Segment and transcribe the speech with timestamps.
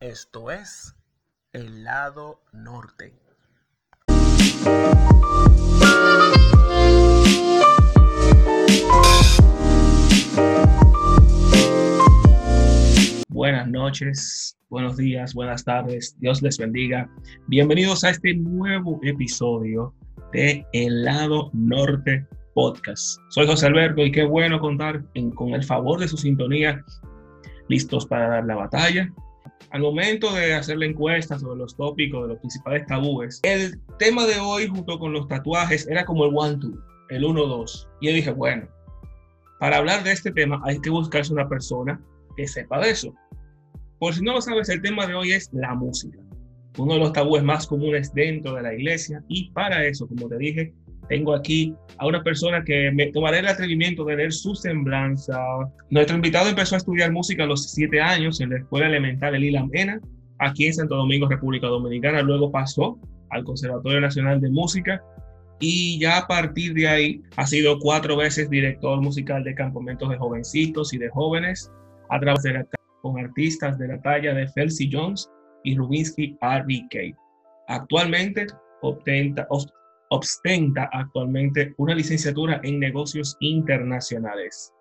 [0.00, 0.96] Esto es
[1.52, 3.12] el lado norte.
[13.28, 17.06] Buenas noches, buenos días, buenas tardes, Dios les bendiga.
[17.48, 19.94] Bienvenidos a este nuevo episodio
[20.32, 23.20] de El lado norte podcast.
[23.28, 25.04] Soy José Alberto y qué bueno contar
[25.34, 26.82] con el favor de su sintonía,
[27.68, 29.12] listos para dar la batalla.
[29.70, 34.26] Al momento de hacer la encuesta sobre los tópicos de los principales tabúes, el tema
[34.26, 36.76] de hoy junto con los tatuajes era como el one-two,
[37.08, 37.88] el uno-dos.
[38.00, 38.68] Y yo dije, bueno,
[39.60, 42.00] para hablar de este tema hay que buscarse una persona
[42.36, 43.14] que sepa de eso.
[44.00, 46.18] Por si no lo sabes, el tema de hoy es la música,
[46.76, 49.22] uno de los tabúes más comunes dentro de la iglesia.
[49.28, 50.74] Y para eso, como te dije,
[51.10, 55.36] tengo aquí a una persona que me tomaré el atrevimiento de leer su semblanza.
[55.90, 59.66] Nuestro invitado empezó a estudiar música a los siete años en la Escuela Elemental Elila
[59.66, 60.00] Mena,
[60.38, 62.22] aquí en Santo Domingo, República Dominicana.
[62.22, 62.96] Luego pasó
[63.30, 65.02] al Conservatorio Nacional de Música
[65.58, 70.16] y ya a partir de ahí ha sido cuatro veces director musical de campamentos de
[70.16, 71.72] jovencitos y de jóvenes
[72.08, 72.66] a través de la,
[73.02, 75.28] con artistas de la talla de Felcy Jones
[75.64, 77.18] y Rubinsky R.B.K.
[77.66, 78.46] Actualmente
[78.82, 79.46] obtenta,
[80.10, 84.72] ostenta actualmente una licenciatura en negocios internacionales.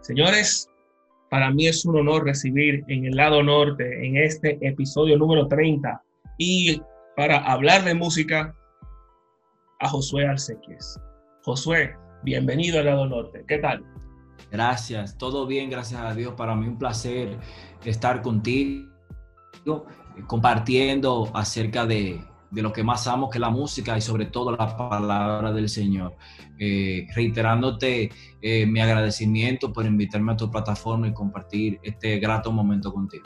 [0.00, 0.68] Señores,
[1.30, 6.02] para mí es un honor recibir en el lado norte, en este episodio número 30,
[6.38, 6.80] y
[7.16, 8.54] para hablar de música,
[9.80, 11.00] a Josué Arcequies.
[11.42, 13.44] Josué, bienvenido al lado norte.
[13.48, 13.82] ¿Qué tal?
[14.50, 16.34] Gracias, todo bien, gracias a Dios.
[16.34, 17.38] Para mí un placer
[17.84, 18.86] estar contigo,
[20.26, 22.20] compartiendo acerca de,
[22.50, 25.68] de lo que más amo, que es la música y sobre todo la palabra del
[25.68, 26.16] Señor.
[26.58, 28.10] Eh, reiterándote
[28.42, 33.24] eh, mi agradecimiento por invitarme a tu plataforma y compartir este grato momento contigo.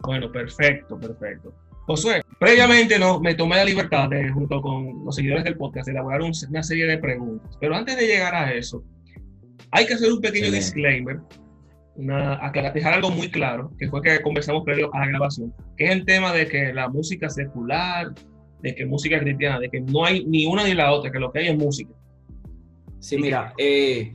[0.00, 1.54] Bueno, perfecto, perfecto.
[1.86, 5.92] Josué, previamente no, me tomé la libertad de, junto con los seguidores del podcast, de
[5.92, 7.56] elaborar una serie de preguntas.
[7.60, 8.82] Pero antes de llegar a eso,
[9.70, 11.20] hay que hacer un pequeño disclaimer,
[11.94, 15.90] una, dejar algo muy claro, que fue que conversamos previo a la grabación, que es
[15.92, 18.12] el tema de que la música secular,
[18.66, 21.30] de que música cristiana, de que no hay ni una ni la otra, que lo
[21.30, 21.94] que hay es música.
[22.98, 24.12] Sí, mira, eh,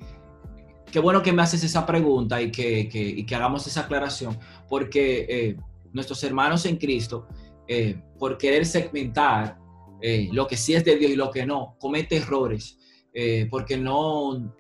[0.92, 5.56] qué bueno que me haces esa pregunta y que, que, hagamos esa aclaración, porque eh,
[5.94, 7.30] nuestros hermanos en Cristo,
[7.66, 9.58] eh, por querer segmentar
[10.32, 12.78] lo que sí es de Dios y lo que no, comete errores,
[13.52, 14.52] porque no,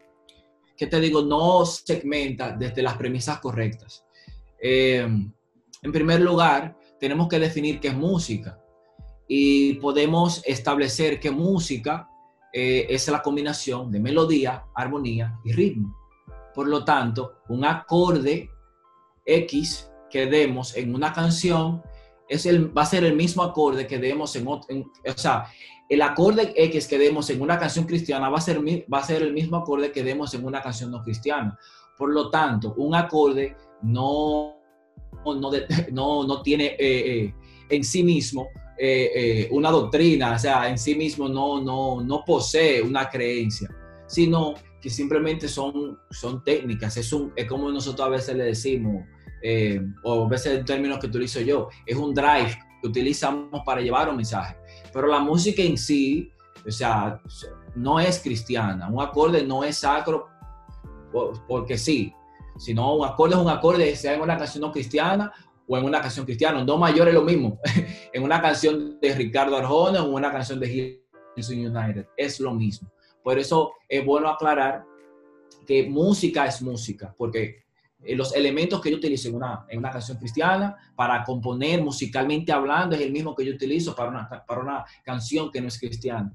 [0.77, 1.23] ¿qué te digo?
[1.23, 4.05] No segmenta desde las premisas correctas.
[4.61, 5.33] en
[5.91, 8.61] primer lugar, tenemos que definir qué es música
[9.33, 12.09] y podemos establecer que música
[12.51, 15.95] eh, es la combinación de melodía, armonía y ritmo.
[16.53, 18.49] Por lo tanto, un acorde
[19.25, 21.81] X que demos en una canción
[22.27, 25.45] es el, va a ser el mismo acorde que demos en, otro, o sea,
[25.87, 28.59] el acorde X que demos en una canción cristiana va a ser,
[28.93, 31.57] va a ser el mismo acorde que demos en una canción no cristiana.
[31.97, 34.57] Por lo tanto, un acorde no,
[35.23, 35.51] no,
[35.93, 36.77] no, no tiene eh,
[37.23, 37.33] eh,
[37.69, 38.49] en sí mismo
[38.83, 43.69] eh, eh, una doctrina, o sea, en sí mismo no, no, no posee una creencia,
[44.07, 49.05] sino que simplemente son, son técnicas, es, un, como nosotros a veces le decimos,
[49.43, 53.81] eh, o a veces en términos que utilizo yo, es un drive que utilizamos para
[53.81, 54.55] llevar un mensaje.
[54.91, 56.31] Pero la música en sí,
[56.67, 57.21] o sea,
[57.75, 60.25] no es cristiana, un acorde no es sacro
[61.47, 62.11] porque sí,
[62.57, 65.31] sino un acorde es un acorde, sea en una canción no cristiana
[65.67, 66.63] o en una canción cristiana.
[66.63, 67.59] Do mayor es lo mismo.
[68.13, 71.01] en una canción de Ricardo Arjona o en una canción de
[71.35, 72.07] Hilson United.
[72.17, 72.91] Es lo mismo.
[73.23, 74.83] Por eso es bueno aclarar
[75.65, 77.63] que música es música, porque
[78.03, 82.51] eh, los elementos que yo utilizo en una, en una canción cristiana para componer musicalmente
[82.51, 85.79] hablando es el mismo que yo utilizo para una, para una canción que no es
[85.79, 86.33] cristiana.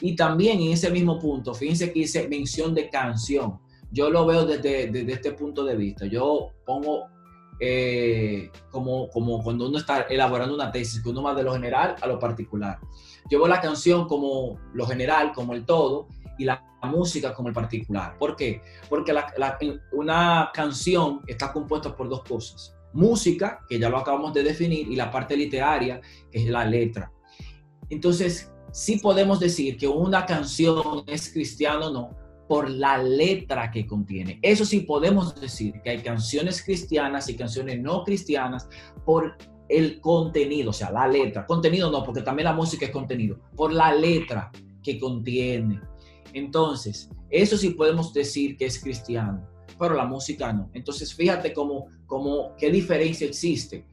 [0.00, 3.58] Y también en ese mismo punto, fíjense que dice mención de canción.
[3.90, 6.06] Yo lo veo desde, desde este punto de vista.
[6.06, 7.08] Yo pongo
[7.60, 11.96] eh, como, como cuando uno está elaborando una tesis, que uno va de lo general
[12.00, 12.78] a lo particular.
[13.30, 17.54] Yo veo la canción como lo general, como el todo, y la música como el
[17.54, 18.16] particular.
[18.16, 18.62] ¿Por qué?
[18.88, 19.12] Porque
[19.92, 22.74] una canción está compuesta por dos cosas.
[22.92, 26.00] Música, que ya lo acabamos de definir, y la parte literaria,
[26.30, 27.12] que es la letra.
[27.90, 32.16] Entonces, sí podemos decir que una canción es cristiana o no,
[32.48, 34.38] por la letra que contiene.
[34.42, 38.68] Eso sí podemos decir que hay canciones cristianas y canciones no cristianas
[39.04, 39.36] por
[39.68, 41.46] el contenido, o sea, la letra.
[41.46, 44.50] Contenido no, porque también la música es contenido, por la letra
[44.82, 45.80] que contiene.
[46.32, 49.46] Entonces, eso sí podemos decir que es cristiano,
[49.78, 50.70] pero la música no.
[50.72, 53.84] Entonces, fíjate cómo, cómo qué diferencia existe.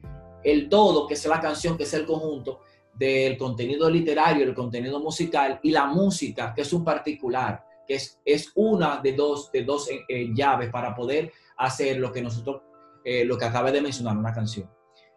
[0.43, 2.61] el todo, que es la canción, que es el conjunto
[2.93, 8.19] del contenido literario, el contenido musical y la música, que es un particular, que es,
[8.25, 12.61] es una de dos, de dos eh, eh, llaves para poder hacer lo que nosotros,
[13.03, 14.69] eh, lo que acabé de mencionar, una canción.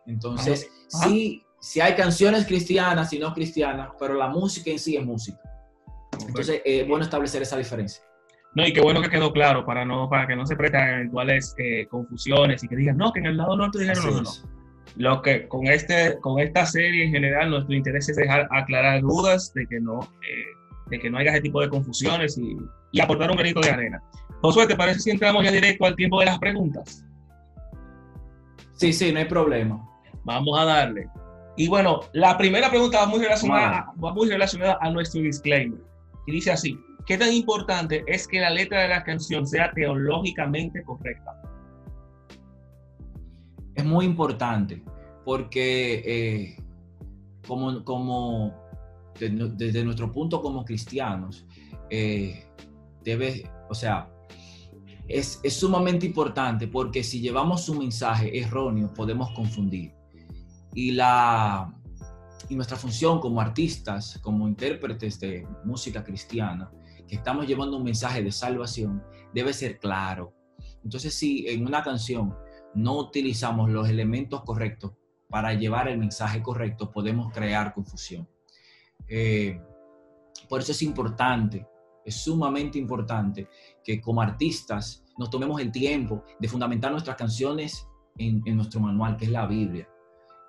[0.06, 5.05] Entonces, sí, sí hay canciones cristianas y no cristianas, pero la música en sí es
[5.05, 5.41] música.
[6.26, 8.03] Entonces, es bueno establecer esa diferencia.
[8.55, 11.55] No, y qué bueno que quedó claro para, no, para que no se presten eventuales
[11.91, 14.59] confusiones y que digan, no, que en el lado norte dijeron, no, no, no.
[14.97, 19.53] Lo que con, este, con esta serie en general, nuestro interés es dejar aclarar dudas
[19.55, 22.56] de que no, eh, de que no haya ese tipo de confusiones y,
[22.93, 24.02] y, aportar un granito de arena.
[24.43, 27.05] Josué, ¿te parece si entramos ya directo al tiempo de las preguntas?
[28.75, 29.85] Sí, sí, no hay problema.
[30.25, 31.08] Vamos a darle.
[31.56, 35.81] Y bueno, la primera pregunta va muy relacionada, va muy relacionada a nuestro disclaimer.
[36.26, 40.82] Y dice así, ¿qué tan importante es que la letra de la canción sea teológicamente
[40.84, 41.38] correcta?
[43.79, 44.82] es muy importante
[45.25, 46.56] porque eh,
[47.46, 48.52] como, como
[49.19, 51.47] desde nuestro punto como cristianos,
[51.91, 52.44] eh,
[53.03, 54.11] debe, o sea,
[55.09, 59.94] es, es, sumamente importante porque si llevamos un mensaje erróneo podemos confundir.
[60.75, 61.75] Y, la,
[62.49, 66.70] y nuestra función como artistas, como intérpretes de música cristiana,
[67.09, 69.03] que estamos llevando un mensaje de salvación,
[69.35, 70.35] debe ser claro.
[70.85, 72.35] Entonces, si en una canción
[72.75, 74.93] no utilizamos los elementos correctos
[75.29, 78.29] para llevar el mensaje correcto, podemos crear confusión.
[79.08, 79.60] Eh,
[80.49, 81.66] por eso es importante,
[82.05, 83.49] es sumamente importante
[83.82, 89.16] que como artistas nos tomemos el tiempo de fundamentar nuestras canciones en, en nuestro manual,
[89.16, 89.88] que es la Biblia.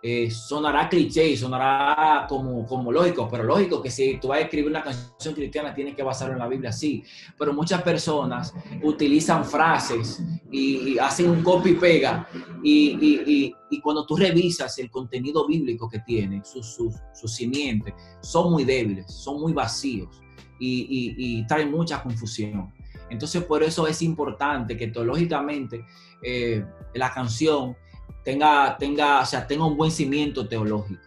[0.02, 4.82] Eh, sonará cliché, sonará como, lógico, pero lógico que si tú vas a escribir una
[4.82, 7.04] canción cristiana tienes que basarlo en la Biblia, sí,
[7.38, 12.30] pero muchas personas utilizan frases y, hacen un copy pega
[12.64, 16.78] y, y, y, cuando tú revisas el contenido bíblico que tiene, sus,
[17.14, 20.22] sus simientes, son muy débiles, son muy vacíos
[20.60, 22.74] y, traen mucha confusión.
[23.10, 25.86] Entonces por eso es importante que teológicamente
[26.22, 26.64] eh,
[26.94, 27.76] la canción
[28.24, 31.02] tenga, tenga, o sea, tenga un buen cimiento teológico.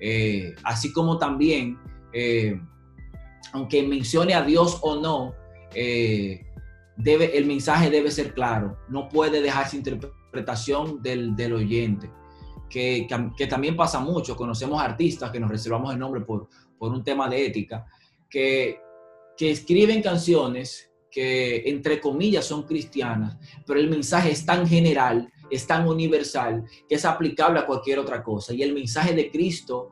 [0.00, 1.78] Eh, así como también,
[2.12, 2.60] eh,
[3.52, 5.34] aunque mencione a Dios o no,
[5.74, 6.46] eh,
[6.96, 8.78] debe, el mensaje debe ser claro.
[8.88, 12.10] No puede dejarse interpretación del, del oyente.
[12.68, 13.06] Que,
[13.36, 14.36] que, también pasa mucho.
[14.36, 16.48] Conocemos artistas que nos reservamos el nombre por,
[16.78, 17.86] por un tema de ética,
[18.28, 18.78] que,
[19.36, 25.66] que escriben canciones que entre comillas son cristianas, pero el mensaje es tan general es
[25.66, 28.54] tan universal que es aplicable a cualquier otra cosa.
[28.54, 29.90] Y el mensaje de Cristo,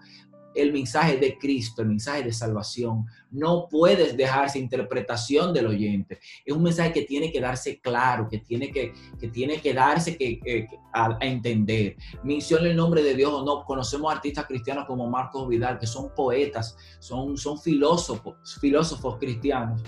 [0.56, 6.18] el mensaje de Cristo, el mensaje de salvación, no puedes dejarse interpretación del oyente.
[6.44, 10.16] Es un mensaje que tiene que darse claro, que tiene que, que, tiene que darse
[10.16, 11.96] que, a, entender.
[12.24, 13.64] Menciona el nombre de Dios o no.
[13.64, 19.82] Conocemos artistas cristianos como Marcos Vidal, que son poetas, son, son filósofos, filósofos cristianos,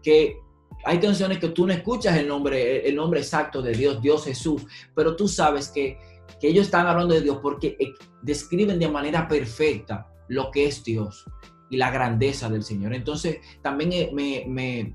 [0.00, 0.43] que
[0.84, 4.66] hay canciones que tú no escuchas el nombre, el nombre exacto de Dios, Dios Jesús,
[4.94, 5.98] pero tú sabes que,
[6.40, 10.82] que ellos están hablando de Dios porque eh, describen de manera perfecta lo que es
[10.84, 11.24] Dios
[11.70, 12.94] y la grandeza del Señor.
[12.94, 14.94] Entonces, también eh, me, me,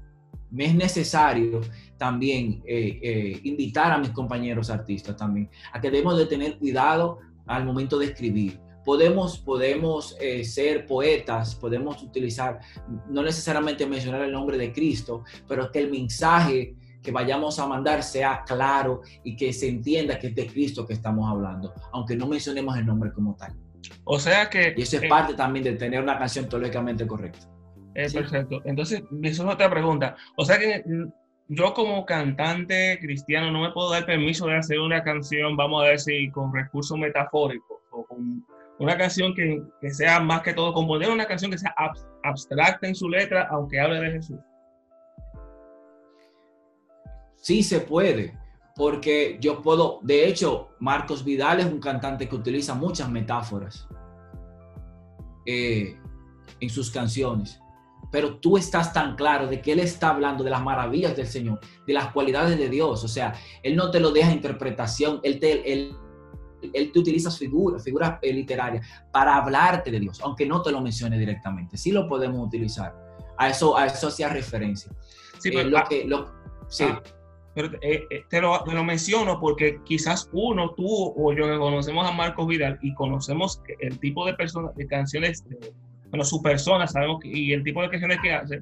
[0.51, 1.61] me es necesario
[1.97, 7.65] también eh, invitar a mis compañeros artistas también a que debemos de tener cuidado al
[7.65, 12.59] momento de escribir podemos, podemos eh, ser poetas, podemos utilizar,
[13.07, 18.01] no necesariamente mencionar el nombre de Cristo, pero que el mensaje que vayamos a mandar
[18.01, 22.25] sea claro y que se entienda que es de Cristo que estamos hablando, aunque no
[22.25, 23.53] mencionemos el nombre como tal.
[24.05, 24.73] O sea que...
[24.75, 27.47] Y eso es parte también de tener una canción teológicamente correcta.
[27.93, 28.59] Es perfecto.
[28.65, 30.15] Entonces, eso es otra pregunta.
[30.35, 30.83] O sea que
[31.47, 35.89] yo como cantante cristiano no me puedo dar permiso de hacer una canción, vamos a
[35.89, 38.43] decir, con recursos metafóricos o con
[38.79, 41.75] una canción que, que, sea más que todo componer una canción que sea
[42.23, 44.39] abstracta en su letra, aunque hable de Jesús.
[47.35, 48.37] Sí se puede,
[48.75, 53.87] porque yo puedo, de hecho, Marcos Vidal es un cantante que utiliza muchas metáforas
[55.45, 55.97] eh,
[56.61, 57.59] en sus canciones,
[58.11, 61.59] pero tú estás tan claro de que él está hablando de las maravillas del Señor,
[61.85, 65.73] de las cualidades de Dios, o sea, él no te lo deja interpretación, él te...
[65.73, 65.95] Él,
[66.73, 70.81] él te utiliza figuras, figuras eh, literarias para hablarte de Dios, aunque no te lo
[70.81, 71.77] mencione directamente.
[71.77, 72.93] Sí lo podemos utilizar.
[73.37, 74.91] A eso, a eso hacía referencia.
[75.37, 76.29] Sí, pero, lo que, lo,
[76.67, 76.85] sí.
[77.55, 80.85] pero eh, eh, te, lo, te, lo, menciono porque quizás uno, tú
[81.15, 85.45] o yo que conocemos a Marcos Vidal y conocemos el tipo de personas, de canciones,
[86.09, 88.59] bueno, su persona, sabemos, que, y el tipo de canciones que hace,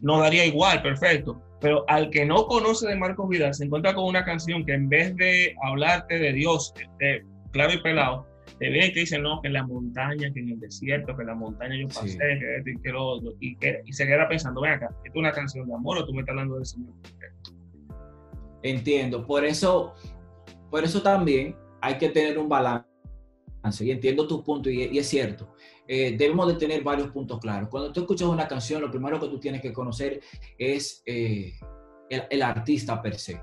[0.00, 1.40] nos daría igual, perfecto.
[1.60, 4.88] Pero al que no conoce de Marcos Vidal, se encuentra con una canción que en
[4.88, 7.24] vez de hablarte de Dios, de,
[7.54, 8.26] claro y pelado,
[8.58, 11.22] te vienen y te dicen, no, que en la montaña, que en el desierto, que
[11.22, 14.06] en la montaña yo pasé, que esto y que lo otro, y, que, y se
[14.06, 16.66] queda pensando, ven acá, ¿es una canción de amor o tú me estás hablando del
[16.66, 16.92] Señor?
[18.62, 19.94] Entiendo, por eso,
[20.70, 22.86] por eso también hay que tener un balance.
[23.80, 25.54] Y entiendo tu punto y, y es cierto.
[25.86, 27.68] Eh, debemos de tener varios puntos claros.
[27.70, 30.20] Cuando tú escuchas una canción, lo primero que tú tienes que conocer
[30.58, 31.54] es eh,
[32.10, 33.40] el, el, artista per se.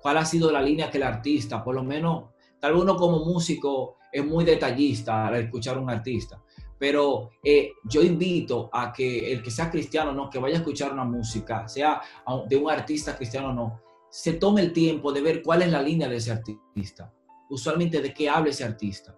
[0.00, 3.24] ¿Cuál ha sido la línea que el artista, por lo menos, tal vez uno como
[3.24, 6.42] músico es muy detallista al escuchar a un artista,
[6.78, 10.92] pero eh, yo invito a que el que sea cristiano, no, que vaya a escuchar
[10.92, 12.00] una música, sea
[12.48, 15.82] de un artista cristiano o no, se tome el tiempo de ver cuál es la
[15.82, 17.12] línea de ese artista,
[17.48, 19.16] usualmente de qué habla ese artista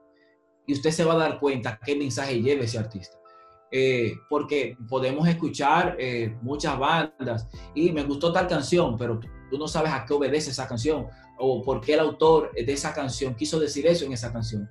[0.66, 3.18] y usted se va a dar cuenta qué mensaje lleva ese artista.
[3.74, 9.18] Eh, porque podemos escuchar eh, muchas bandas y me gustó tal canción, pero
[9.50, 11.06] tú no sabes a qué obedece esa canción
[11.44, 14.70] o por qué el autor de esa canción quiso decir eso en esa canción.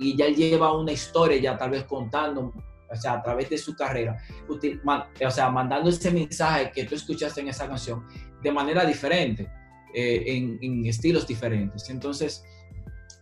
[0.00, 2.52] Y ya lleva una historia, ya tal vez contando,
[2.90, 4.16] o sea, a través de su carrera,
[4.48, 8.04] o sea, mandando ese mensaje que tú escuchaste en esa canción
[8.42, 9.48] de manera diferente,
[9.94, 11.88] eh, en, en estilos diferentes.
[11.88, 12.44] Entonces,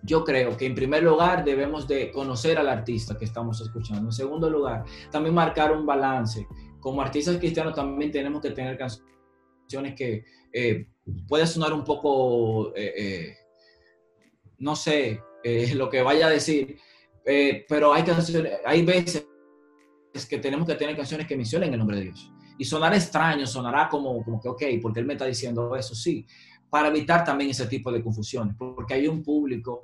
[0.03, 4.09] yo creo que en primer lugar debemos de conocer al artista que estamos escuchando.
[4.09, 6.47] En segundo lugar, también marcar un balance.
[6.81, 9.16] Como artistas cristianos también tenemos que tener canciones
[9.97, 10.87] que eh,
[11.29, 13.37] puede sonar un poco, eh, eh,
[14.59, 16.79] no sé, eh, lo que vaya a decir,
[17.69, 19.27] pero hay canciones, hay veces
[20.29, 22.33] que tenemos que tener canciones que mencionen el nombre de Dios.
[22.59, 26.25] Y sonará extraño, sonará como, como que, ok, porque Él me está diciendo eso, sí,
[26.71, 29.83] para evitar también ese tipo de confusiones, porque hay un público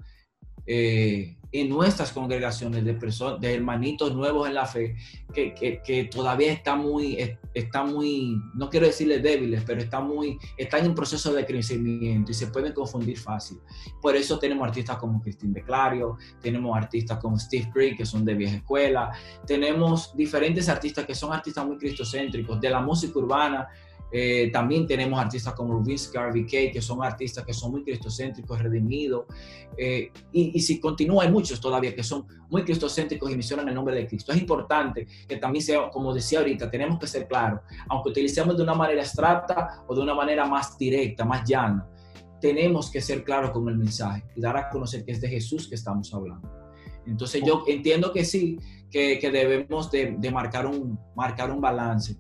[0.67, 4.97] eh, en nuestras congregaciones de personas, de hermanitos nuevos en la fe,
[5.35, 7.19] que, que, que, todavía está muy,
[7.53, 12.35] está muy, no quiero decirles débiles, pero está muy, están en proceso de crecimiento y
[12.35, 13.59] se pueden confundir fácil.
[14.01, 18.25] Por eso tenemos artistas como Cristín de Clario, tenemos artistas como Steve Creek, que son
[18.25, 19.13] de vieja escuela,
[19.47, 23.69] tenemos diferentes artistas que son artistas muy cristocéntricos, de la música urbana,
[24.13, 28.63] eh, también tenemos artistas como Rubinsky, Harvey Kay, que son artistas que son muy cristocéntricos,
[28.63, 29.25] redimidos.
[29.77, 33.75] Eh, y, y, si continúa, hay muchos todavía que son muy cristocéntricos y mencionan el
[33.75, 34.33] nombre de Cristo.
[34.33, 38.63] Es importante que también sea, como decía ahorita, tenemos que ser claros, aunque utilicemos de
[38.63, 41.89] una manera abstracta o de una manera más directa, más llana,
[42.39, 45.69] tenemos que ser claros con el mensaje y dar a conocer que es de Jesús
[45.69, 46.51] que estamos hablando.
[47.07, 48.59] Entonces yo entiendo que sí,
[48.91, 52.17] que, que debemos de, de marcar, un, marcar un balance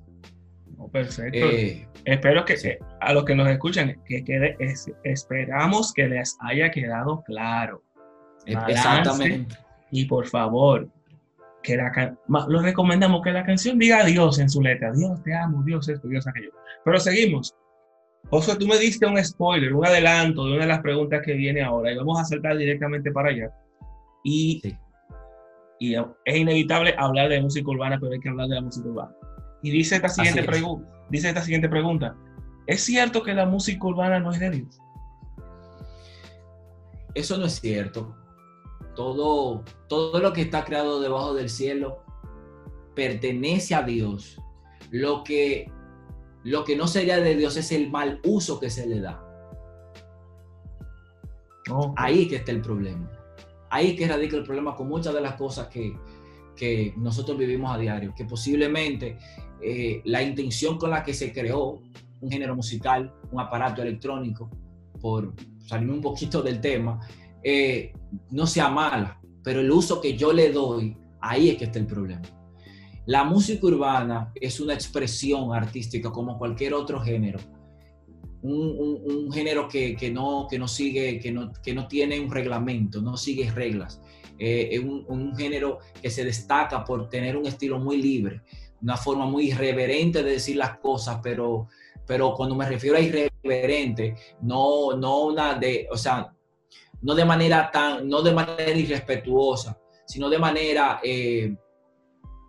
[0.90, 1.38] Perfecto.
[1.38, 2.70] Eh, Espero que sí.
[3.00, 7.82] a los que nos escuchan, que quede, es, esperamos que les haya quedado claro.
[8.46, 9.56] Balance, Exactamente.
[9.90, 10.88] Y por favor,
[11.62, 12.16] que la
[12.48, 14.92] lo recomendamos que la canción diga Dios en su letra.
[14.92, 16.50] Dios te amo, Dios esto, Dios aquello.
[16.84, 17.54] Pero seguimos.
[18.30, 21.62] José, tú me diste un spoiler, un adelanto de una de las preguntas que viene
[21.62, 23.50] ahora y vamos a saltar directamente para allá.
[24.24, 24.76] Y, sí.
[25.80, 29.12] y es inevitable hablar de música urbana, pero hay que hablar de la música urbana.
[29.62, 32.16] Y dice esta siguiente, pregunta, dice esta siguiente pregunta.
[32.66, 34.80] ¿Es cierto que la música urbana no es de Dios?
[37.14, 38.16] Eso no es cierto.
[38.94, 42.02] Todo, todo lo que está creado debajo del cielo
[42.94, 44.38] pertenece a Dios.
[44.90, 45.70] Lo que,
[46.44, 49.22] lo que no sería de Dios es el mal uso que se le da.
[51.96, 53.10] Ahí que está el problema.
[53.70, 55.96] Ahí que radica el problema con muchas de las cosas que,
[56.56, 59.16] que nosotros vivimos a diario, que posiblemente
[59.60, 61.80] eh, la intención con la que se creó
[62.20, 64.50] un género musical, un aparato electrónico,
[65.00, 65.34] por
[65.66, 67.00] salirme un poquito del tema,
[67.42, 67.92] eh,
[68.30, 71.86] no sea mala, pero el uso que yo le doy, ahí es que está el
[71.86, 72.22] problema.
[73.06, 77.40] La música urbana es una expresión artística como cualquier otro género.
[78.42, 82.20] Un, un, un género que, que, no, que no sigue, que no, que no tiene
[82.20, 84.00] un reglamento, no sigue reglas.
[84.38, 88.42] Eh, un, un, género que se destaca por tener un estilo muy libre
[88.82, 91.68] una forma muy irreverente de decir las cosas, pero,
[92.06, 96.34] pero cuando me refiero a irreverente, no, no una de, o sea,
[97.00, 101.54] no de manera tan, no de manera irrespetuosa, sino de manera, eh,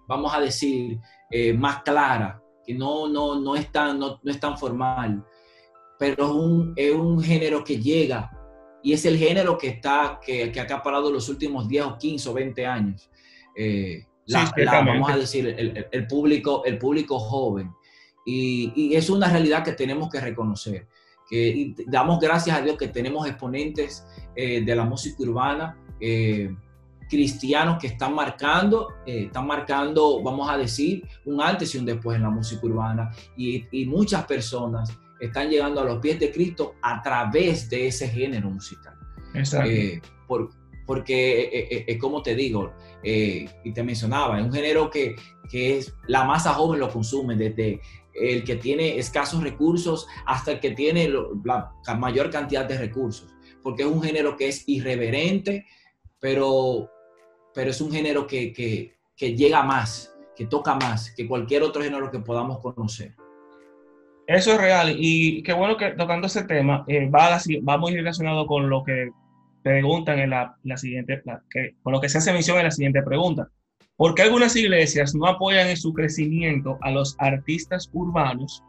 [0.08, 1.00] vamos a decir,
[1.30, 5.24] eh, más clara, que no, no, no, es tan, no, no es tan formal,
[6.00, 8.32] pero es un, es un género que llega
[8.84, 12.30] y es el género que está, que, que ha acaparado los últimos 10 o 15
[12.30, 13.10] o 20 años.
[13.56, 17.72] Eh, la, sí, la, vamos a decir, el, el, público, el público joven.
[18.26, 20.88] Y, y, es una realidad que tenemos que reconocer.
[21.30, 26.54] Que damos gracias a Dios que tenemos exponentes eh, de la música urbana, eh,
[27.10, 32.18] cristianos que están marcando, eh, están marcando, vamos a decir, un antes y un después
[32.18, 33.12] en la música urbana.
[33.38, 34.92] Y, y muchas personas
[35.26, 38.96] están llegando a los pies de Cristo a través de ese género musical.
[39.34, 39.70] Exacto.
[40.28, 40.50] Por,
[40.86, 45.16] porque es como te digo, y te mencionaba, es un género que,
[45.50, 47.80] que es la masa joven lo consume, desde
[48.14, 53.84] el que tiene escasos recursos hasta el que tiene la mayor cantidad de recursos, porque
[53.84, 55.66] es un género que es irreverente,
[56.20, 56.90] pero,
[57.54, 61.82] pero es un género que, que, que llega más, que toca más que cualquier otro
[61.82, 63.16] género que podamos conocer.
[64.28, 68.70] Eso es real y qué bueno que tocando ese tema eh, va, muy relacionado con
[68.70, 69.10] lo que
[69.64, 71.22] preguntan en la, siguiente,
[71.82, 73.50] con lo que se hace mención en la siguiente pregunta.
[73.96, 78.64] ¿Por qué algunas iglesias no apoyan en su crecimiento a los artistas urbanos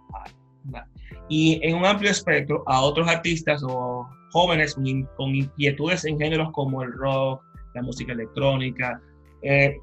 [1.29, 4.75] y en un amplio espectro a otros artistas o jóvenes
[5.17, 7.43] con, inquietudes en géneros como el rock,
[7.75, 9.01] la música electrónica?
[9.43, 9.77] Eh,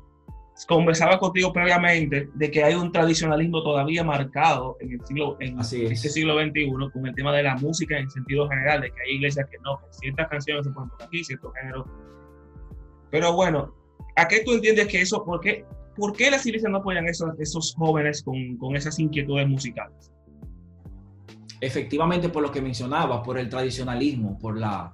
[0.68, 6.10] conversaba contigo previamente de que hay un tradicionalismo todavía marcado en el siglo en este
[6.10, 9.48] siglo XXI con el tema de la música en sentido general, de que hay iglesias
[9.50, 11.88] que no, que ciertas canciones se ponen por aquí, ciertos géneros.
[13.10, 13.74] Pero bueno,
[14.16, 15.66] ¿A qué tú entiendes que eso, por qué,
[15.96, 20.12] por qué las iglesias no apoyan esos, esos jóvenes con, con esas inquietudes musicales?
[21.62, 24.94] Efectivamente, por lo que mencionaba, por el tradicionalismo, por la,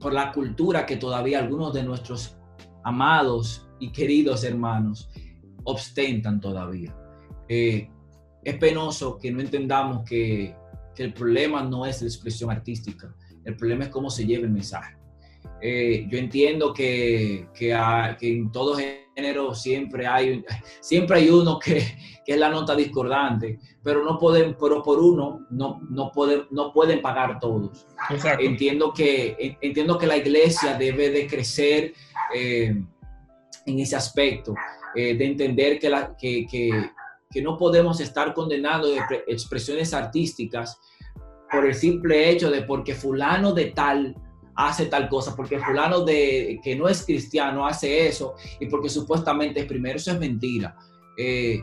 [0.00, 2.36] por la cultura que todavía algunos de nuestros
[2.86, 5.10] amados y queridos hermanos
[5.64, 6.96] ostentan todavía.
[7.48, 7.90] Eh,
[8.44, 10.54] es penoso que no entendamos que,
[10.96, 13.14] el problema no es la expresión artística,
[13.44, 14.96] el problema es cómo se lleva el mensaje.
[15.60, 17.72] Eh, yo entiendo que, que,
[18.20, 18.78] en todo
[19.16, 20.44] género siempre hay,
[20.80, 25.46] siempre hay uno que, que, es la nota discordante, pero no pueden, pero por uno
[25.50, 27.86] no, no, pueden, no pueden pagar todos.
[28.38, 31.94] Entiendo que, entiendo que la iglesia debe de crecer
[32.34, 32.76] eh,
[33.64, 34.54] en ese aspecto,
[34.94, 36.90] eh, de entender que, la, que, que,
[37.30, 38.88] que no podemos estar condenando
[39.26, 40.78] expresiones artísticas
[41.50, 44.14] por el simple hecho de porque fulano de tal
[44.56, 49.60] hace tal cosa, porque fulano de, que no es cristiano hace eso y porque supuestamente
[49.60, 50.76] es primero, eso es mentira.
[51.16, 51.60] Eh,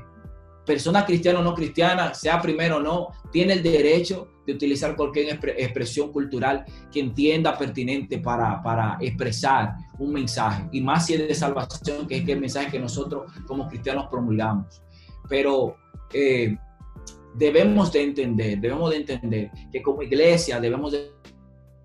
[0.65, 5.39] persona cristiana o no cristiana, sea primero o no, tiene el derecho de utilizar cualquier
[5.57, 11.35] expresión cultural que entienda pertinente para, para, expresar un mensaje, y más si es de
[11.35, 14.81] salvación, que es el mensaje que nosotros como cristianos promulgamos.
[15.29, 15.77] Pero
[16.13, 16.57] eh,
[17.35, 21.11] debemos de entender, debemos de entender que como iglesia debemos de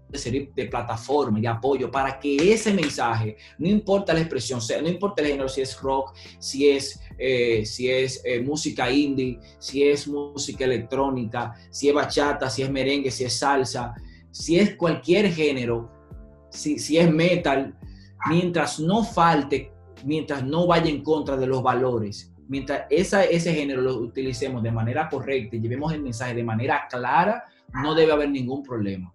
[0.09, 4.81] de servir de plataforma, de apoyo para que ese mensaje, no importa la expresión, sea,
[4.81, 9.39] no importa el género, si es rock, si es, eh, si es eh, música indie,
[9.59, 13.95] si es música electrónica, si es bachata, si es merengue, si es salsa,
[14.31, 15.91] si es cualquier género,
[16.51, 17.77] si, si es metal,
[18.29, 19.73] mientras no falte,
[20.05, 24.73] mientras no vaya en contra de los valores, mientras esa, ese género lo utilicemos de
[24.73, 27.45] manera correcta y llevemos el mensaje de manera clara,
[27.83, 29.15] no debe haber ningún problema.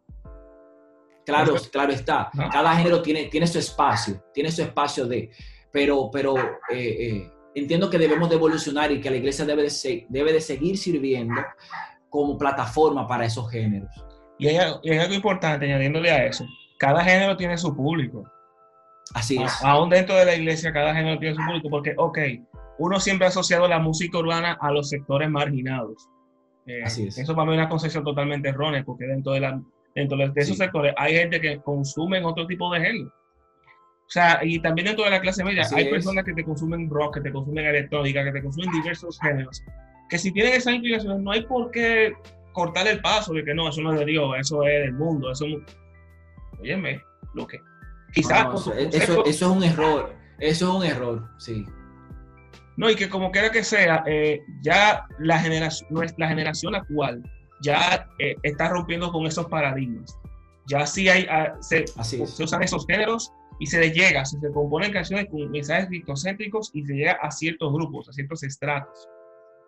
[1.26, 2.30] Claro, claro está.
[2.52, 5.30] Cada género tiene, tiene su espacio, tiene su espacio de,
[5.72, 10.06] pero, pero eh, eh, entiendo que debemos de evolucionar y que la iglesia debe de,
[10.10, 11.42] debe de seguir sirviendo
[12.10, 13.90] como plataforma para esos géneros.
[14.38, 16.46] Y hay, algo importante, añadiéndole a eso,
[16.78, 18.24] cada género tiene su público.
[19.14, 19.64] Así es.
[19.64, 22.18] aún dentro de la iglesia, cada género tiene su público, porque, ok,
[22.80, 26.08] uno siempre ha asociado la música urbana a los sectores marginados.
[26.66, 27.18] Eh, Así es.
[27.18, 29.62] Eso para mí es una concepción totalmente errónea, porque dentro de la
[29.96, 33.08] dentro de esos sectores hay gente que consumen otro tipo de género.
[33.08, 37.16] O sea, y también dentro de la clase media hay personas que te consumen rock,
[37.16, 39.64] que te consumen electrónica, que te consumen diversos géneros,
[40.10, 42.14] que si tienen esa inclinación no hay por qué
[42.52, 45.32] cortar el paso de que no, eso no es de Dios, eso es del mundo,
[45.32, 45.46] eso
[46.60, 47.02] Óyeme,
[47.34, 47.60] lo que...
[48.14, 48.48] Quizás...
[48.94, 51.66] eso, es un error, eso es un error, sí.
[52.78, 57.24] No, y que como quiera que sea, eh, ya la generación, la generación actual
[57.64, 60.20] ya eh, está rompiendo con esos paradigmas.
[60.68, 61.86] Ya sí hay, ah, se,
[62.44, 66.94] usan esos géneros y se les llega, se, componen canciones con mensajes cristocéntricos y se
[66.94, 69.08] llega a ciertos grupos, a ciertos estratos.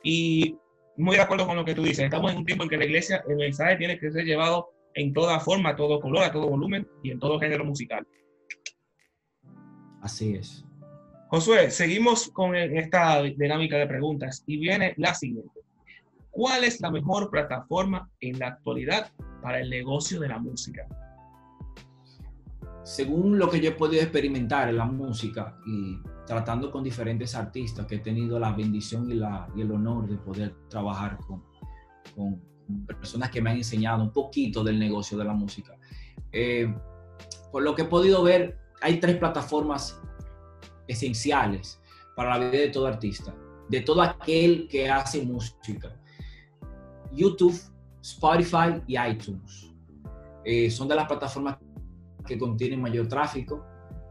[0.03, 0.57] Y
[0.97, 2.85] muy de acuerdo con lo que tú dices, estamos en un tiempo en que la
[2.85, 6.47] iglesia, el mensaje tiene que ser llevado en toda forma, a todo color, a todo
[6.47, 8.05] volumen y en todo género musical.
[10.01, 10.65] Así es.
[11.29, 15.64] Josué, seguimos con esta dinámica de preguntas y viene la siguiente.
[16.35, 19.09] ¿Cuál es la mejor plataforma en la actualidad
[19.41, 20.85] para el negocio de la música?
[22.83, 27.85] Según lo que yo he podido experimentar en la música y tratando con diferentes artistas
[27.85, 31.41] que he tenido la bendición y, la, y el honor de poder trabajar con,
[32.13, 32.41] con,
[32.85, 35.77] personas que me han enseñado un poquito del negocio de la música.
[36.33, 36.67] Eh,
[37.49, 40.01] por lo que he podido ver, hay tres plataformas
[40.85, 41.81] esenciales
[42.13, 43.33] para la vida de todo artista,
[43.69, 45.95] de todo aquel que hace música.
[47.15, 47.59] YouTube,
[48.01, 49.73] Spotify y iTunes.
[50.43, 51.57] Eh, son de las plataformas
[52.25, 53.65] que contienen mayor tráfico,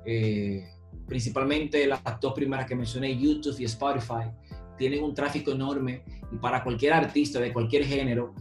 [0.05, 0.65] eh,
[1.07, 4.31] principalmente las dos primeras que mencioné, YouTube y Spotify,
[4.77, 8.35] tienen un tráfico enorme y para cualquier artista de cualquier género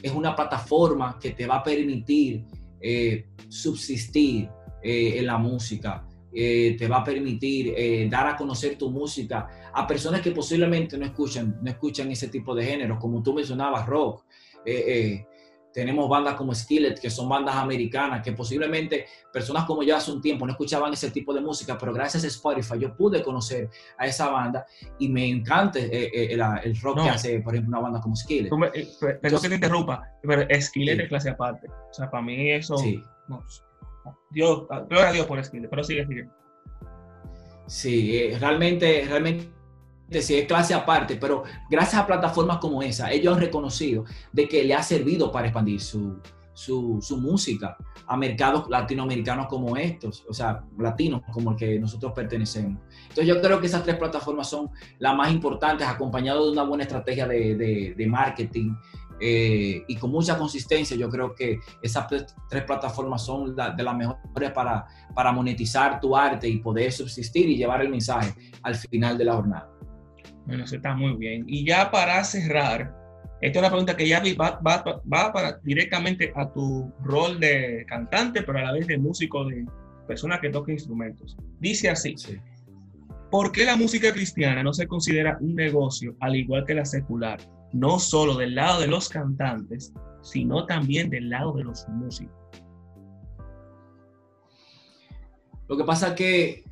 [0.00, 2.44] es una plataforma que te va a permitir
[2.80, 4.48] eh, subsistir
[4.82, 7.74] en la música, eh, te va a permitir
[8.08, 12.54] dar a conocer tu música a personas que posiblemente no escuchan, no escuchan ese tipo
[12.54, 14.24] de género, como tú mencionabas, rock.
[15.72, 20.20] tenemos bandas como Skillet, que son bandas americanas, que posiblemente personas como yo hace un
[20.20, 24.06] tiempo no escuchaban ese tipo de música, pero gracias a Spotify yo pude conocer a
[24.06, 24.66] esa banda
[24.98, 28.50] y me encanta el, rock que hace, por ejemplo, una banda como Skillet.
[29.20, 31.68] Perdón que te interrumpa, pero Skillet es clase aparte.
[31.68, 32.76] O sea, para mí eso...
[32.76, 33.02] Sí.
[33.28, 33.44] No,
[34.30, 36.28] Dios, gloria a Dios por Skillet, pero sigue, sigue.
[37.66, 39.50] Sí, eh, realmente, realmente
[40.20, 44.64] sí es clase aparte, pero gracias a plataformas como esa, ellos han reconocido de que
[44.64, 46.20] le ha servido para expandir su,
[46.52, 52.82] su, música a mercados latinoamericanos como estos, o sea, latinos como el que nosotros pertenecemos.
[53.02, 56.82] Entonces yo creo que esas tres plataformas son las más importantes, acompañado de una buena
[56.82, 58.74] estrategia de, de marketing
[59.20, 62.06] eh, y con mucha consistencia, yo creo que esas
[62.48, 67.56] tres plataformas son de las mejores para, para monetizar tu arte y poder subsistir y
[67.56, 69.70] llevar el mensaje al final de la jornada.
[70.46, 71.44] Bueno, eso está muy bien.
[71.46, 72.94] Y ya para cerrar,
[73.40, 77.84] esta es una pregunta que ya va, va, va para, directamente a tu rol de
[77.86, 79.66] cantante, pero a la vez de músico, de
[80.06, 81.36] persona que toca instrumentos.
[81.60, 82.16] Dice así,
[83.30, 87.38] ¿por qué la música cristiana no se considera un negocio al igual que la secular?
[87.72, 92.34] No solo del lado de los cantantes, sino también del lado de los músicos.
[95.68, 96.64] Lo que pasa es que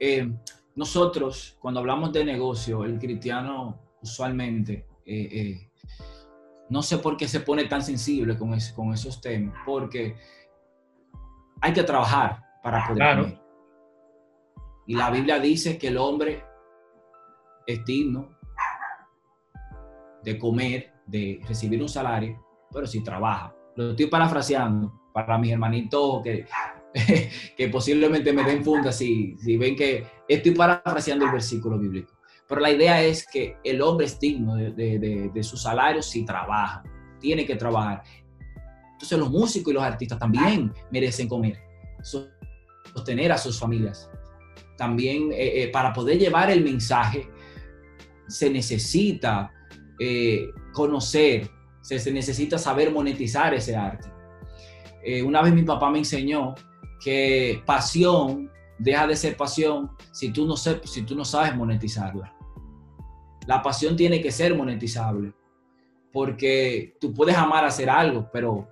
[0.00, 0.32] eh,
[0.74, 5.70] nosotros, cuando hablamos de negocio, el cristiano usualmente, eh, eh,
[6.68, 10.16] no sé por qué se pone tan sensible con, con esos temas, porque
[11.60, 13.42] hay que trabajar para poder comer.
[14.86, 16.44] Y la Biblia dice que el hombre
[17.66, 18.36] es digno
[20.22, 23.54] de comer, de recibir un salario, pero si trabaja.
[23.76, 26.46] Lo estoy parafraseando para mis hermanitos que,
[27.56, 32.12] que posiblemente me den funda si, si ven que estoy parafraseando el versículo bíblico.
[32.48, 36.24] Pero la idea es que el hombre es digno de, de, de, su salario si
[36.24, 36.82] trabaja,
[37.18, 38.02] tiene que trabajar.
[38.92, 41.58] Entonces los músicos y los artistas también merecen comer,
[42.02, 44.10] sostener a sus familias.
[44.76, 47.28] También eh, eh, para poder llevar el mensaje
[48.28, 49.52] se necesita
[49.98, 51.50] eh, conocer,
[51.80, 54.08] se, necesita saber monetizar ese arte.
[55.04, 56.54] Eh, una vez mi papá me enseñó
[57.02, 62.34] que pasión deja de ser pasión si tú no, si tú no sabes monetizarla.
[63.46, 65.32] La pasión tiene que ser monetizable,
[66.12, 68.68] porque tú puedes amar hacer algo, pero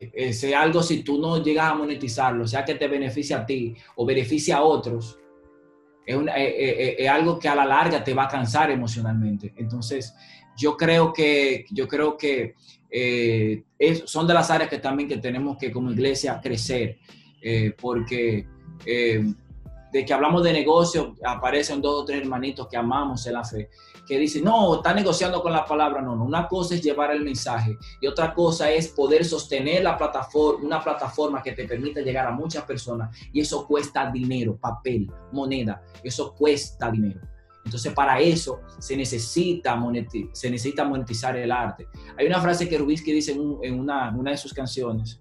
[0.00, 4.06] ese algo si tú no llegas a monetizarlo, sea que te beneficie a ti o
[4.06, 5.19] beneficie a otros,
[6.06, 9.52] es, eh, eh, eh, es, algo que a la larga te va a cansar emocionalmente.
[9.56, 10.14] Entonces,
[10.56, 12.54] yo creo que, yo creo que
[14.06, 16.98] son de las áreas que también que tenemos que como iglesia crecer,
[17.80, 18.46] porque
[19.92, 23.70] de que hablamos de negocio, aparecen dos o tres hermanitos que amamos en la fe,
[24.06, 26.00] que dicen, no, está negociando con la palabra.
[26.00, 29.96] No, no, una cosa es llevar el mensaje y otra cosa es poder sostener la
[29.96, 35.10] plataforma, una plataforma que te permita llegar a muchas personas y eso cuesta dinero, papel,
[35.32, 37.20] moneda, eso cuesta dinero.
[37.64, 41.88] Entonces, para eso se necesita, monetizar, el arte.
[42.16, 45.20] Hay una frase que Rubinski dice en, una de sus canciones,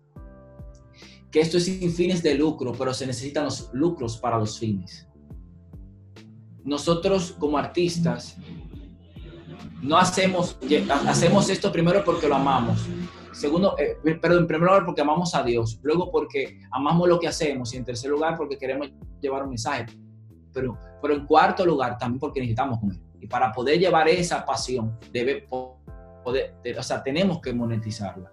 [1.31, 5.07] que esto es sin fines de lucro, pero se necesitan los lucros para los fines.
[6.63, 8.37] Nosotros como artistas
[9.81, 10.57] no hacemos,
[11.07, 12.85] hacemos esto primero porque lo amamos.
[13.31, 17.27] Segundo, eh, pero en primer lugar porque amamos a Dios, luego porque amamos lo que
[17.27, 19.85] hacemos y en tercer lugar porque queremos llevar un mensaje.
[20.51, 22.97] Pero, pero en cuarto lugar también porque necesitamos comer.
[23.21, 28.31] Y para poder llevar esa pasión, debe poder, o sea, tenemos que monetizarla.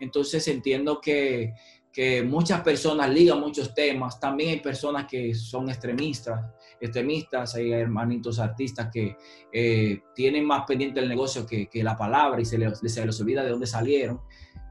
[0.00, 1.52] Entonces entiendo que,
[1.92, 6.40] que muchas personas ligan muchos temas, también hay personas que son extremistas,
[6.80, 9.16] extremistas, hay hermanitos artistas que
[9.52, 13.50] eh, tienen más pendiente el negocio que, que la palabra y se les, olvida de
[13.50, 14.20] dónde salieron.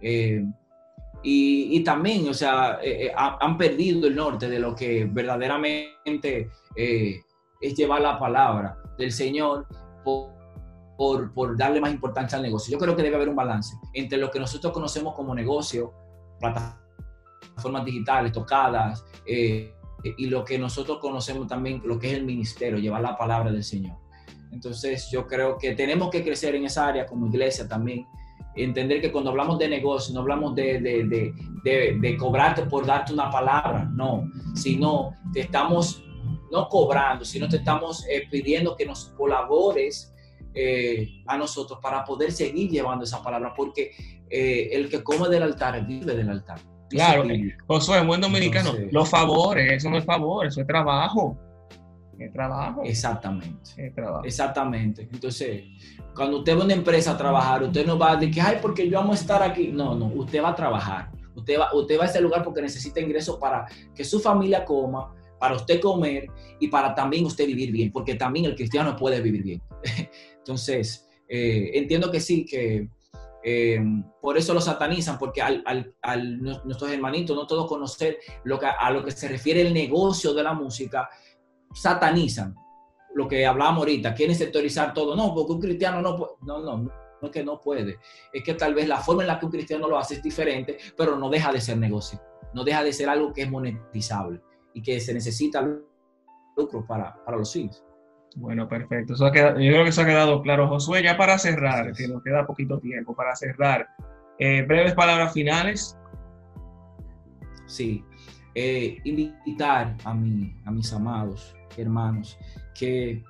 [0.01, 0.45] Eh,
[1.21, 7.99] y, también, o sea, eh, han perdido el norte de lo que verdaderamente es llevar
[7.99, 9.67] la palabra del Señor
[10.05, 10.31] por,
[10.97, 12.71] por, por darle más importancia al negocio.
[12.71, 15.93] Yo creo que debe haber un balance entre lo que nosotros conocemos como negocio,
[16.39, 16.88] plataforma
[17.61, 19.73] formas digitales, tocadas, eh,
[20.17, 23.63] y lo que nosotros conocemos también, lo que es el ministerio, llevar la palabra del
[23.63, 23.97] Señor.
[24.51, 28.07] Entonces yo creo que tenemos que crecer en esa área como iglesia también,
[28.55, 33.13] entender que cuando hablamos de negocio, no hablamos de, de, de, de, cobrarte por darte
[33.13, 36.03] una palabra, no, sino te estamos
[36.51, 40.13] no cobrando, sino te estamos eh, pidiendo que nos colabores
[40.53, 43.91] eh, a nosotros para poder seguir llevando esa palabra, porque
[44.29, 46.59] eh, el que come del altar vive del altar.
[46.89, 47.23] Claro,
[47.67, 51.37] Josué, buen dominicano, los favores, eso no es favor, eso es trabajo.
[52.17, 52.81] Es trabajo.
[52.83, 53.71] Exactamente.
[53.77, 54.25] Es trabajo.
[54.25, 55.07] Exactamente.
[55.11, 55.63] Entonces,
[56.13, 58.89] cuando usted va a una empresa a trabajar, usted no va a decir, ay, porque
[58.89, 59.69] yo amo estar aquí.
[59.69, 61.11] No, no, usted va a trabajar.
[61.33, 65.13] Usted va, usted va a ese lugar porque necesita ingresos para que su familia coma,
[65.39, 66.27] para usted comer
[66.59, 69.61] y para también usted vivir bien, porque también el cristiano puede vivir bien.
[70.39, 72.89] Entonces, eh, entiendo que sí, que
[73.43, 73.79] eh,
[74.21, 75.63] por eso lo satanizan, porque al,
[76.01, 80.33] al, nuestros hermanitos no todos conocer lo que, a lo que se refiere el negocio
[80.33, 81.09] de la música,
[81.73, 82.55] satanizan
[83.15, 85.15] lo que hablábamos ahorita, quieren sectorizar todo.
[85.15, 86.31] No, porque un cristiano no puede.
[86.41, 86.77] No, no,
[87.21, 87.99] no es que no puede.
[88.31, 90.77] Es que tal vez la forma en la que un cristiano lo hace es diferente,
[90.95, 92.21] pero no deja de ser negocio.
[92.53, 94.41] No deja de ser algo que es monetizable
[94.73, 95.61] y que se necesita
[96.55, 97.83] lucro para, para los fines.
[98.35, 99.13] Bueno, perfecto.
[99.13, 100.67] Eso yo creo que eso ha quedado claro.
[100.67, 103.87] Josué, ya para cerrar, que nos queda poquito tiempo, para cerrar,
[104.37, 105.97] eh, breves palabras finales.
[107.65, 108.03] Sí,
[108.55, 112.37] eh, invitar a, mí, a mis amados hermanos
[112.73, 113.23] que,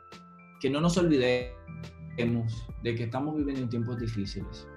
[0.61, 4.67] que no nos olvidemos de que estamos viviendo en tiempos difíciles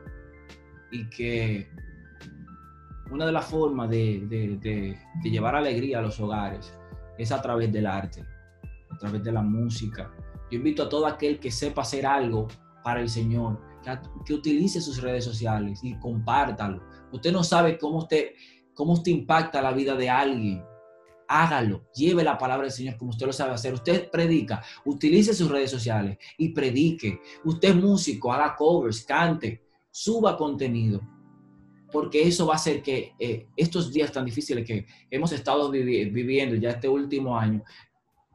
[0.91, 1.69] y que
[3.11, 6.75] una de las formas de, de, de, llevar alegría a los hogares
[7.19, 8.25] es a través del arte,
[9.03, 10.15] través de la música.
[10.51, 12.47] Yo invito a todo aquel que sepa hacer algo
[12.85, 16.83] para el Señor, que, que utilice sus redes sociales y compártalo.
[17.11, 18.31] Usted no sabe cómo usted,
[18.75, 20.65] cómo usted impacta la vida de alguien.
[21.29, 23.75] Hágalo, lleve la palabra del Señor como usted lo sabe hacer.
[23.75, 27.21] Usted predica, utilice sus redes sociales y predique.
[27.45, 31.01] Usted es músico, haga covers, cante, suba contenido
[31.91, 36.57] porque eso va a hacer que eh, estos días tan difíciles que hemos estado viviendo
[36.57, 37.63] ya este último año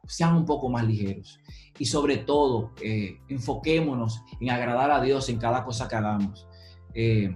[0.08, 1.40] sean un poco más ligeros.
[1.78, 6.48] Y sobre todo, eh, enfoquémonos en agradar a Dios en cada cosa que hagamos.
[6.94, 7.36] Eh,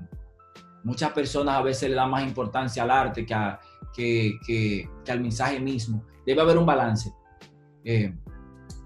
[0.83, 6.03] muchas personas a veces le dan más importancia al arte que, que, al mensaje mismo.
[6.25, 7.11] Debe haber un balance.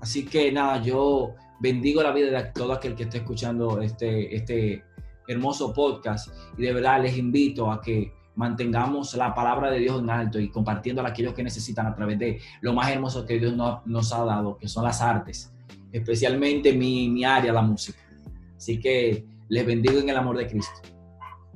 [0.01, 4.83] así que nada, yo bendigo la vida de todo aquel que esté escuchando este, este,
[5.27, 10.09] hermoso podcast y de verdad les invito a que mantengamos la palabra de Dios en
[10.09, 13.55] alto y compartiendo a aquellos que necesitan a través de lo más hermoso que Dios
[13.85, 15.53] nos, ha dado, que son las artes,
[15.91, 17.99] especialmente mi, mi área, la música.
[18.55, 20.81] Así que les bendigo en el amor de Cristo.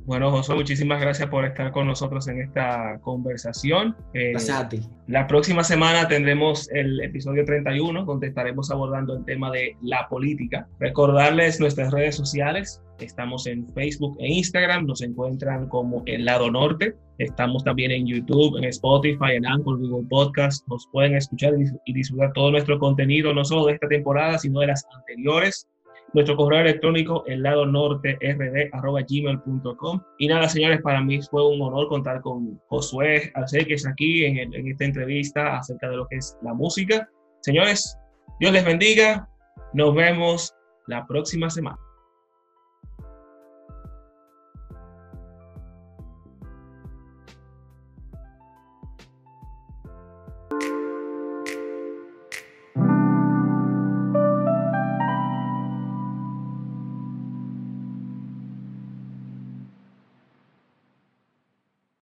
[0.10, 3.95] Bueno, Josué, muchísimas gracias por estar con nosotros en esta conversación.
[4.15, 4.82] Eh, gracias a ti.
[5.06, 10.67] La próxima semana tendremos el episodio 31, donde estaremos abordando el tema de la política.
[10.80, 12.82] Recordarles nuestras redes sociales.
[12.98, 16.95] Estamos en Facebook e Instagram, nos encuentran como El Lado Norte.
[17.19, 20.67] Estamos también en YouTube, en Spotify, en Anchor, Google Podcast.
[20.69, 21.54] Nos pueden escuchar
[21.86, 25.67] y disfrutar todo nuestro contenido, no solo de esta temporada, sino de las anteriores
[26.13, 31.88] nuestro correo electrónico el lado norte gmail.com y nada señores para mí fue un honor
[31.88, 36.54] contar con Josué es aquí en, en esta entrevista acerca de lo que es la
[36.54, 37.08] música.
[37.41, 37.98] Señores
[38.39, 39.28] Dios les bendiga.
[39.74, 40.54] Nos vemos
[40.88, 41.78] la próxima semana